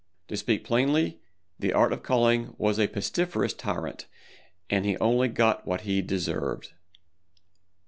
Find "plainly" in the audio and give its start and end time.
0.63-1.19